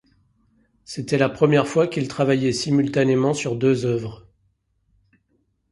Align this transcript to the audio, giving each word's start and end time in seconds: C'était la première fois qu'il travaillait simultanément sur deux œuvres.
C'était 0.83 1.19
la 1.19 1.29
première 1.29 1.67
fois 1.67 1.85
qu'il 1.87 2.07
travaillait 2.07 2.53
simultanément 2.53 3.35
sur 3.35 3.55
deux 3.55 3.85
œuvres. 3.85 4.25